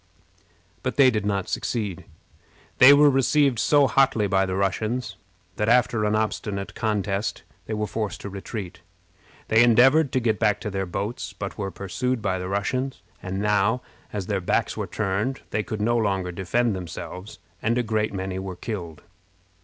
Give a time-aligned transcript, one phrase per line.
[0.81, 2.05] But they did not succeed.
[2.79, 5.15] They were received so hotly by the Russians
[5.57, 8.79] that, after an obstinate contest, they were forced to retreat.
[9.49, 13.39] They endeavored to get back to their boats, but were pursued by the Russians; and
[13.43, 18.11] now, as their backs were turned, they could no longer defend themselves, and a great
[18.11, 19.03] many were killed.